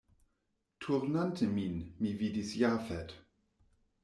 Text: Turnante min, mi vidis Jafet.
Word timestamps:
Turnante 0.85 1.45
min, 1.57 1.75
mi 2.01 2.15
vidis 2.23 2.55
Jafet. 2.63 3.15